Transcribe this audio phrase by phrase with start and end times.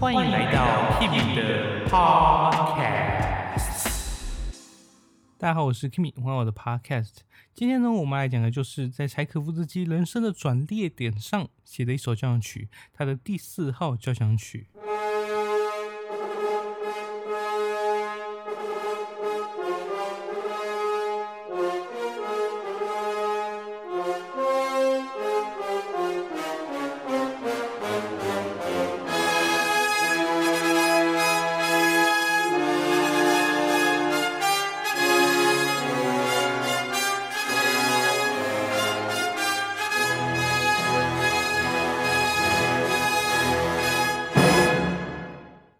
[0.00, 3.14] 欢迎来到 Kimi 的 Podcast。
[5.38, 7.18] 大家好，我是 Kimi，欢迎我的 Podcast。
[7.54, 14.66] 今天呢，我们来讲的就是在柴可夫斯基人生的转捩点上写的一首交响曲，他的第四号交响曲。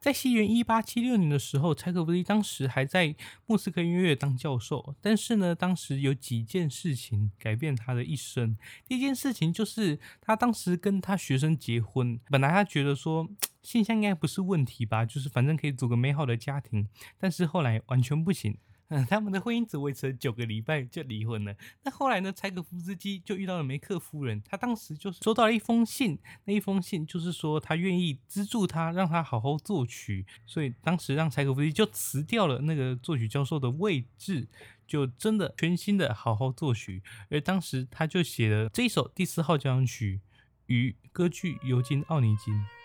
[0.04, 4.94] 在西元一八七六年的时候，柴可夫斯基当时还在莫斯科音乐当教授。
[5.00, 8.54] 但是呢，当时有几件事情改变他的一生。
[8.86, 13.27] 第一件事情就是他当时跟他学生结婚，本来他觉得说
[13.62, 16.86] 现象应该不是问题吧，就是反正可以组个美好的家庭。
[17.16, 18.58] 但是后来完全不行。
[18.88, 21.56] 嗯，他们的婚姻只维持了九个礼拜就离婚了。
[21.82, 22.30] 那后来呢？
[22.32, 30.26] 柴可夫斯基就遇到了梅克夫人，他当时就收到了一封信，那一封信就是说他愿意资助他，让他好好作曲。
[30.44, 34.46] 所以当时让柴可夫斯基就辞掉了那个作曲教授的位置，
[34.86, 37.02] 就真的全心的好好作曲。
[37.30, 40.20] 而当时他就写了这一首第四号交响曲
[40.66, 42.83] 与歌剧尤金奥尼金。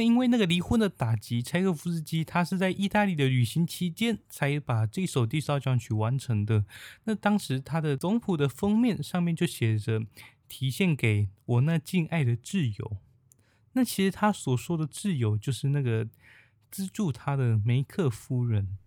[0.00, 6.64] 那因为那个离婚的打击，柴可夫斯基他是在意大利的旅行期间才把这首第四号交响曲完成的。
[7.04, 10.00] 那当时他的总谱的封面上面就写着
[10.48, 12.96] “题献给我那敬爱的挚友”。
[13.74, 16.08] 那其实他所说的挚友就是那个
[16.70, 18.78] 资助他的梅克夫人。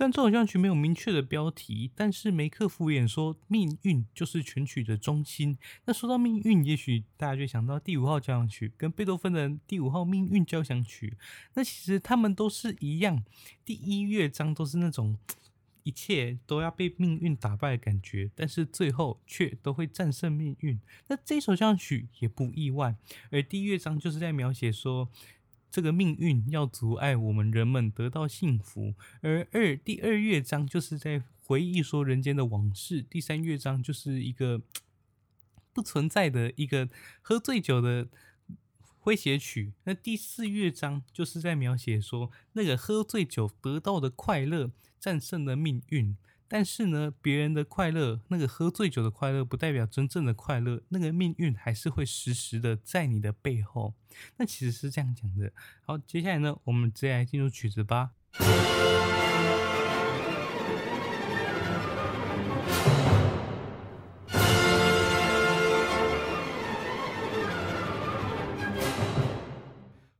[0.00, 5.58] 但这首交响曲没有明确的标题，但是梅克敷衍说命运就是全曲的中心。
[5.84, 11.18] 那说到命运，也许大家就想到第五号交响曲跟贝多芬的第五号命运交响曲。
[11.52, 13.22] 那其实他们都是一样，
[13.62, 15.18] 第一乐章都是那种
[15.82, 20.80] 一切都要被命运打败的感觉，但是最后却都会战胜命运。
[21.08, 22.96] 那这首交响曲也不意外，
[23.30, 25.10] 而第一乐章就是在描写说。
[25.70, 34.62] 这个命运要阻碍我们人们得到幸福，而二第二乐章就是在回忆说人间的往事，第三乐章就是一个
[35.72, 36.88] 不存在的一个
[37.22, 38.08] 喝醉酒的
[39.02, 46.16] 诙谐曲，那第四乐章就是在描写说那个喝醉酒得到的快乐战胜了命运。
[46.52, 50.82] 但是呢，别人的快乐，那个喝醉酒的快乐，不代表真正的快乐。
[50.88, 53.94] 那个命运还是会时时的在你的背后。
[54.36, 55.52] 那其实是这样讲的。
[55.86, 58.10] 好，接下来呢，我们直接来进入曲子吧。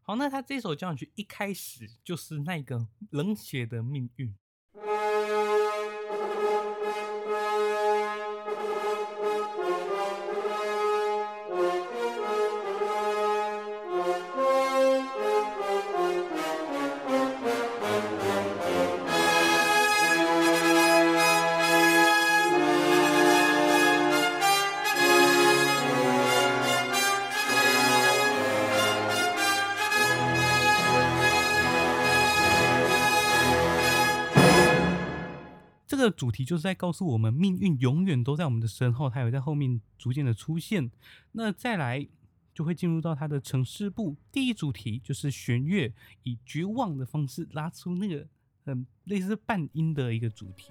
[0.03, 4.33] 好，那他这首交响曲一开始就是那个冷血的命运。
[36.21, 40.91] 主题就是在告诉我们，命运永远都在我们的身后，它有在后面逐渐的出现。
[41.33, 42.07] 那再来
[42.53, 45.91] 就会进入到它的城市部，第一主题就是弦乐
[46.25, 48.29] 以绝望的方式拉出那个
[48.67, 50.71] 很类似半音的一个主题。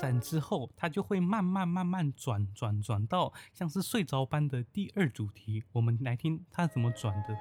[0.00, 5.64] 展之后，它就会慢慢慢慢转转转到像是睡着般的第二主题。
[5.72, 7.36] 我们来听它怎么转的。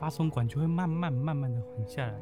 [0.00, 2.18] 八松管就会慢慢慢慢的缓下来，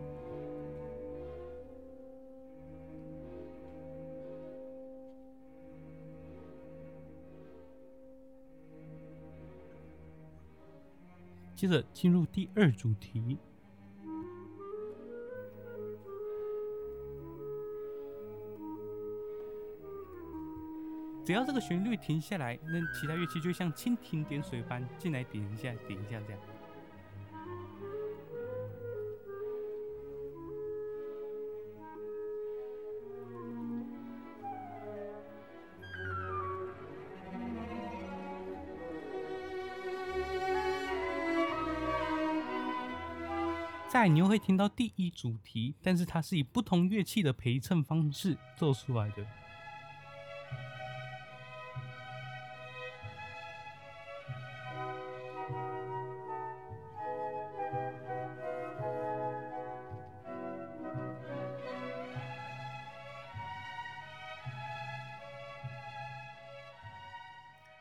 [11.56, 13.38] 接着进入第二主题。
[21.24, 26.40] 只要这个旋律停下来，那其他乐器就像蜻蜓点水般进来点一下，点一下这样。
[44.04, 49.26] 你又会听到第一主题，但是它是以不同乐器的陪衬方式奏出来的。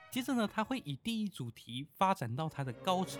[0.09, 3.19] 接着呢，它会以第一主题发展到它的高潮。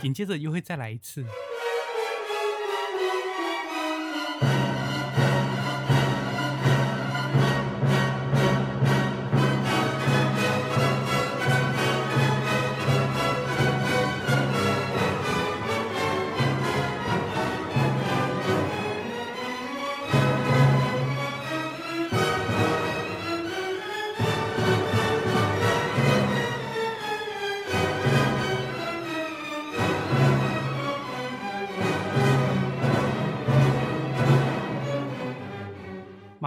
[0.00, 1.24] 紧接着又会再来一次。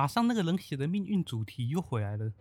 [0.01, 2.31] 马上那个冷血的命运主题又回来了。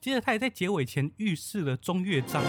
[0.00, 2.40] 接着，他也在结尾前预示了中乐章。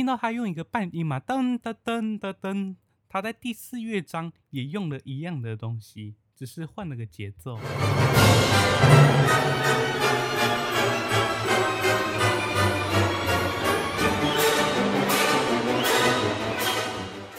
[0.00, 2.76] 听到他用一个半音嘛，噔噔噔噔噔，
[3.06, 7.60] 他在第四乐章也用了一样的东西，只是换了个节奏。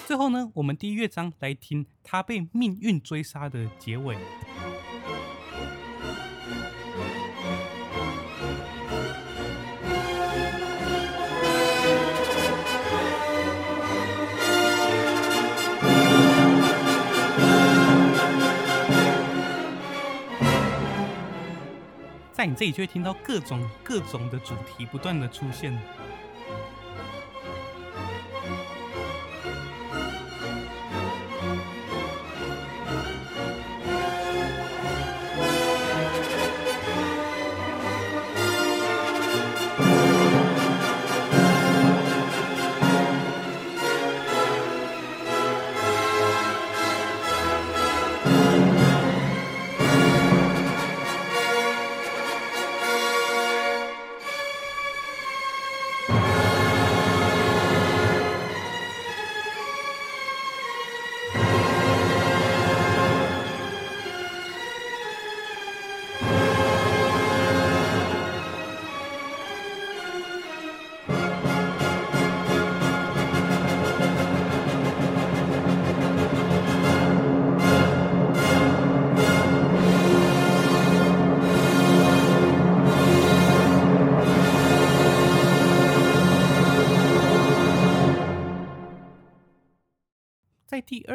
[0.05, 4.15] 最后呢，我们第一乐章来听他被命运追杀的结尾。
[22.41, 25.71] 在你自己就会听到各种各种的主题不断的出现。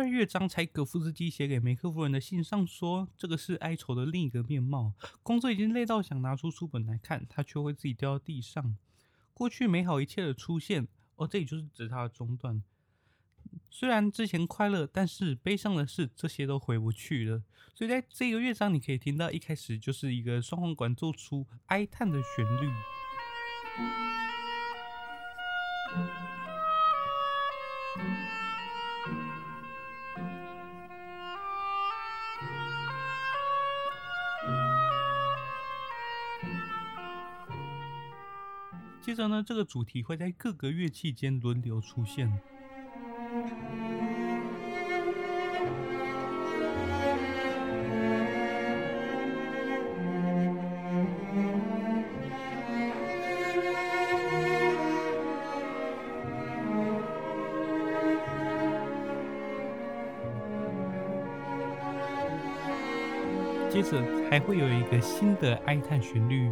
[0.09, 4.93] 乐章，柴可夫斯基写给梅克夫人的信上说：“这个是哀愁的另一个面貌。
[5.23, 8.77] 工作已经累到想拿出书本来看，他却会自己掉到地上。
[9.35, 12.63] 过去美好一切的出现，哦，这里就是指他的中断。
[13.71, 17.43] 虽然之前快乐，但是悲伤的是这些都回不去了。
[17.75, 22.71] 所以在这个乐章，你可以听到一开始就是一个双簧管做出哀叹的旋律。”
[39.07, 42.29] 接着呢，这个主题会在各个乐器间轮流出现。
[63.71, 66.51] 接着还会有一个新的哀叹旋律。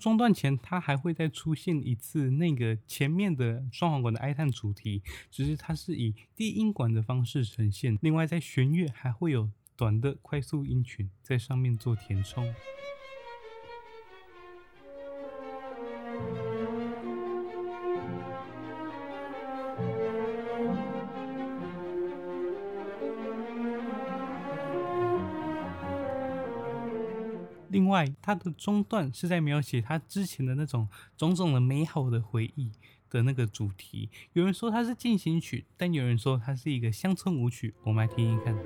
[0.00, 7.96] 中断前，它还会再出现一次那个前面的双簧管的哀叹主题，只是它是以低音管的方式呈现。
[8.00, 12.52] 另外，在弦乐还会有短的快速音群在上面做填充。
[27.72, 32.72] 另外，它的中段是在描写他之前的那种种种的美好的回忆
[33.08, 34.10] 的那个主题。
[34.32, 37.72] 有人说它是进行曲，但有人说它是一个乡村舞曲。
[37.84, 38.56] 我们来听听看。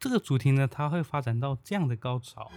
[0.00, 2.50] 这个主题呢，它会发展到这样的高潮。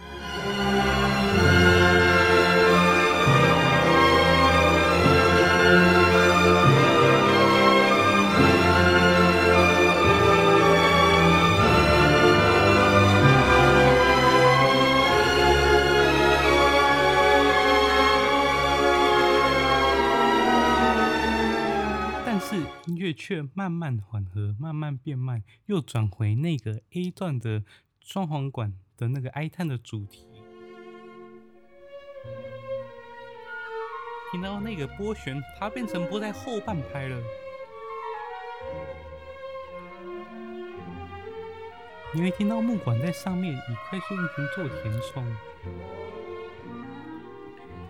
[22.24, 22.56] 但是
[22.86, 27.64] 音乐却慢慢缓和，慢慢变慢，又转回那个 A 段的
[28.00, 30.29] 双簧管的那个哀叹的主题。
[34.30, 37.16] 听到那个拨弦，它变成拨在后半拍了。
[42.12, 43.58] 你会听到木管在上面以
[43.88, 45.24] 快速音频做填充。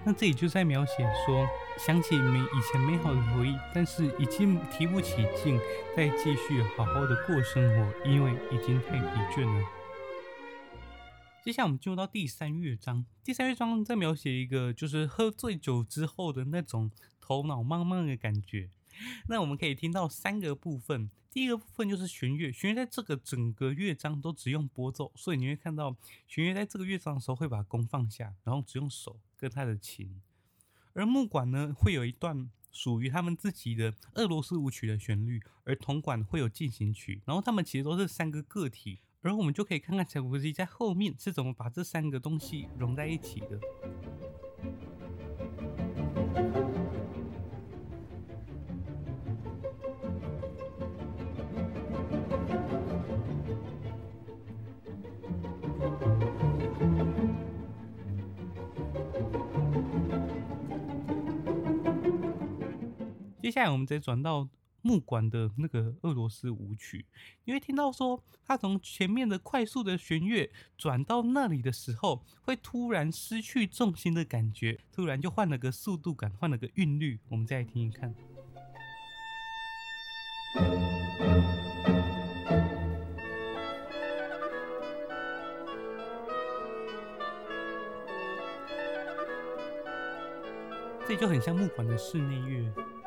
[0.02, 1.46] 那这里就在描写说，
[1.78, 5.60] 想起美以前美好的回忆，但是已经提不起劲，
[5.94, 9.79] 再继续好好的过生活，因为已经太疲倦了。
[11.42, 13.06] 接下来我们进入到第三乐章。
[13.24, 18.68] 第三乐章在描写一个就是喝醉酒之后的那种头脑茫茫的感觉。
[19.26, 21.08] 那我们可以听到三个部分。
[21.30, 25.96] 第一个部分就是弦乐，弦乐在这个整个乐章都只用拨奏，所以你会看到
[26.28, 30.20] 弦乐在这个乐章的时候会把弓放下，然后只用手跟他的琴。
[30.92, 38.98] 而木管呢，会有一段属于他们自己的俄罗斯舞曲的旋律，而铜管会有进行曲，然后他们其实都是三个个体。
[39.22, 43.60] 而我们就可以看看柴可夫斯基在后面是怎么把这三个东西融在一起的。
[63.42, 64.48] 接下来，我们再转到。
[64.82, 67.04] 木管的那个俄罗斯舞曲，
[67.44, 77.18] 你会听到说，它从前面的快速的弦乐转到那里的时候，会突然失去重心的感觉，突然就换了个速度感，换了个韵律。
[77.28, 78.14] 我们再来听一看。
[91.06, 92.99] 这就很像木管的室内乐。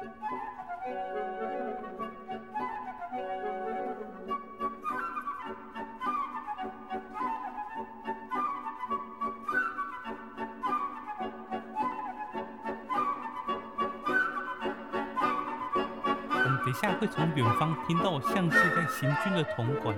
[16.73, 19.95] 等下会从远方听到像是在行军的铜管。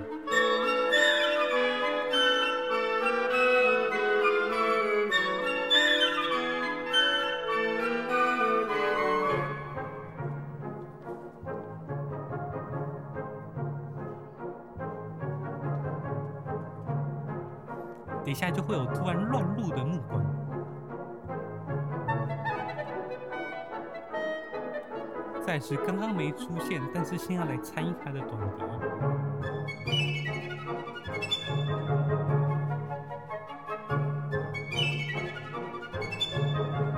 [25.68, 28.62] 是刚刚没出现，但是先要来参与他的短笛，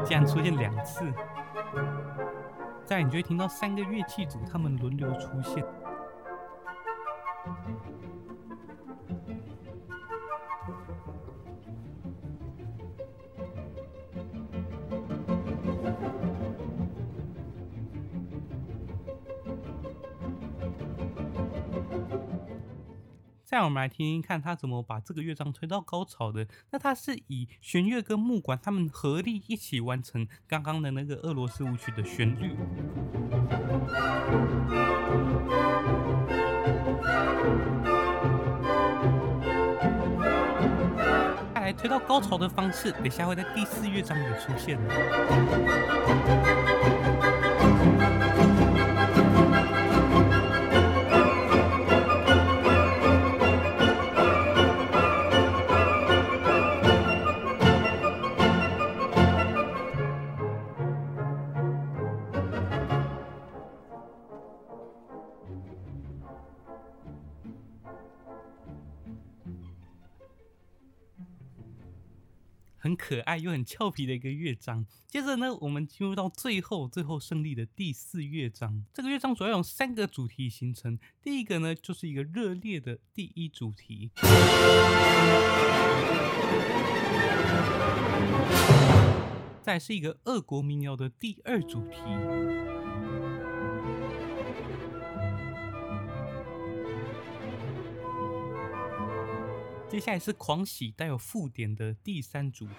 [0.04, 1.10] 竟然出现两次，
[2.84, 5.64] 再你就会听到三个乐器组他们轮流出现。
[23.58, 26.46] 再我们来听听看他怎么把这个乐章推到高潮的。
[26.70, 32.56] 那他是以弦乐跟木管他们合力一起完成刚刚的那个俄罗斯舞曲的旋律。
[41.52, 44.94] 再来推到高潮的方式，等下会在第四乐章也出现了。
[73.08, 74.84] 可爱又很俏皮的一个乐章。
[75.06, 78.84] 接着呢，我们进入到最后最后胜利的第四乐章。
[78.92, 80.98] 这个乐章主要有三个主题形成。
[81.22, 84.10] 第一个呢，就是一个热烈的第一主题；
[89.62, 91.96] 再是一个俄国民谣的第二主题。
[99.90, 102.74] 接下来是狂喜带有负点的第三主题，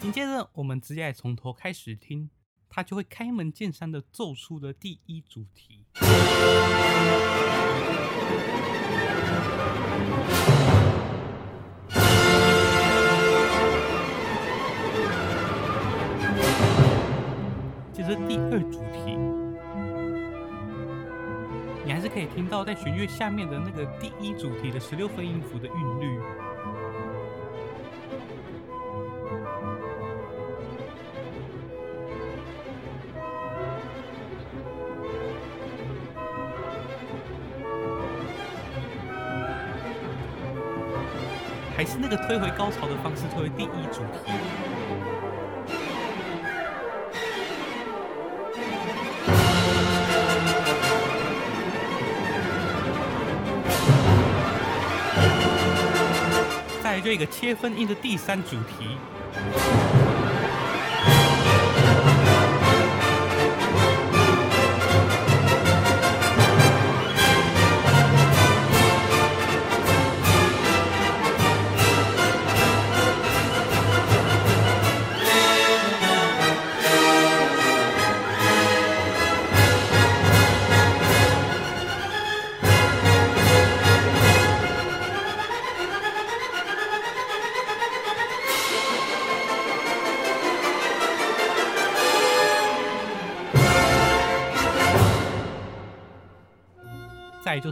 [0.00, 2.30] 紧接着我们直接从头开始听，
[2.68, 5.84] 他就会开门见山的奏出的第一主题。
[18.14, 19.16] 第二主题，
[21.84, 26.20] 你还是可以听到在弦乐下面的那个第一主题的十六分音符的韵律，
[41.76, 44.32] 还是那个推回高潮的方式，推回第一主题。
[57.04, 58.96] 这个切分音的第三主题，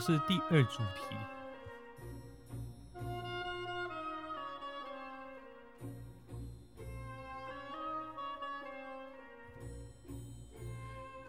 [0.05, 1.15] 是第二主题，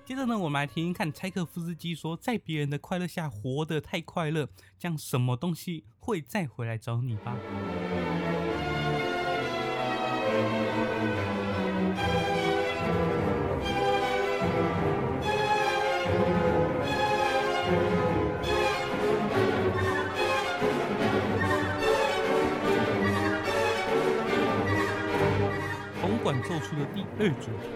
[0.04, 7.38] 接着呢，我们来听听看柴可夫斯基说，在别人的快乐下活得太快乐，将什么东西会再回来找你吧。
[26.42, 27.70] 奏出的第二主题，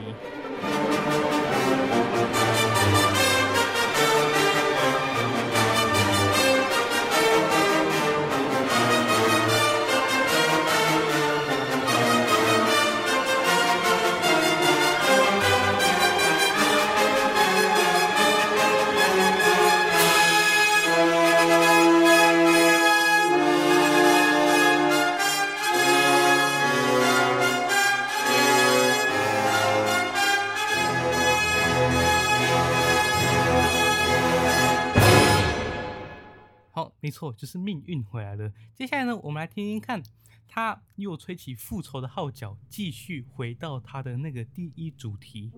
[37.33, 38.51] 就是命运回来了。
[38.73, 40.01] 接下来呢，我们来听听看，
[40.47, 45.51] 他又吹起复仇的号角，继续回到他的那个第一主题。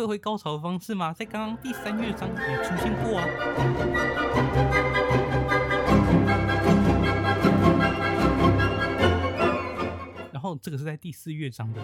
[0.00, 1.12] 退回高潮的方式吗？
[1.12, 3.26] 在刚刚第三乐章也出现过啊。
[10.32, 11.82] 然后这个是在第四乐章的。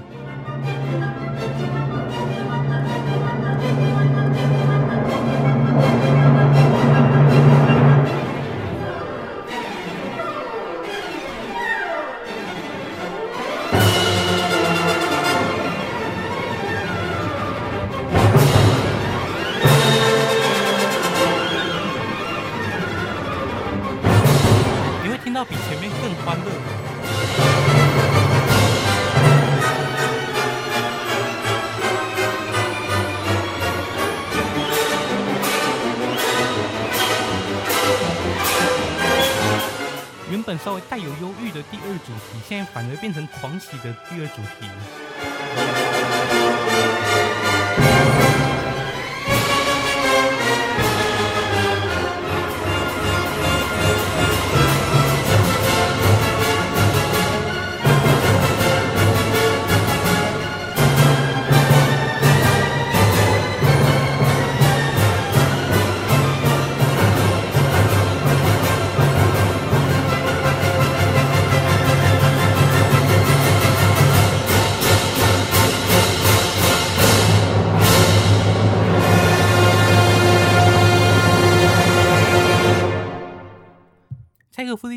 [40.66, 44.66] 稍微带有忧郁的第二主题，现在反而变成狂喜的第二主题。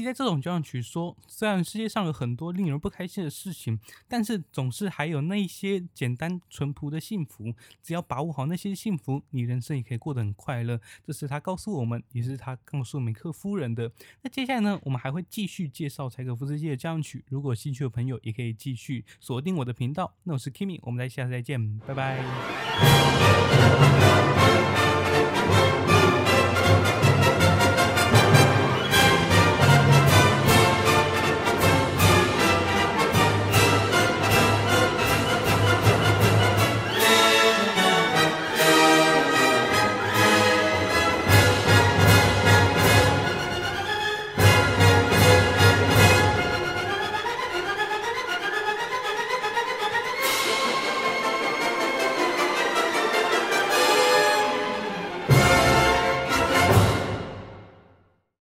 [0.10, 7.54] 在这种交响曲说，虽然世界上有很多令人不开心的事情，但是总是还有那些简单淳朴的幸福。
[7.84, 10.82] 只要把握好那些幸福，你人生也可以过得很快乐。
[11.06, 13.92] 这是他告诉我们，也是他告诉梅克夫人的。
[14.24, 17.24] 那接下来呢，我们还会继续介绍柴可夫斯基的交响曲。
[17.28, 20.12] 如果有兴趣的朋友，也可以继续锁定我的频道。
[20.24, 22.24] 那我是 Kimi，我们在下次再见，拜拜。